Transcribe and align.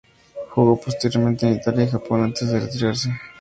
Jugó 0.49 0.81
posteriormente 0.81 1.45
en 1.47 1.53
Italia 1.57 1.85
y 1.85 1.89
Japón 1.89 2.23
antes 2.23 2.49
de 2.49 2.59
retirarse. 2.59 3.11